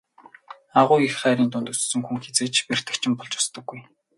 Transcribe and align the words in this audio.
Агуу 0.81 1.03
их 1.07 1.13
хайрын 1.23 1.49
дунд 1.51 1.67
өссөн 1.73 2.01
хүн 2.05 2.17
хэзээ 2.25 2.49
ч 2.55 2.55
бэртэгчин 2.67 3.13
болж 3.17 3.33
өсдөггүй. 3.41 3.79